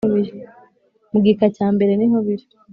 [1.11, 2.45] Mu gika cya mbere nihobiri.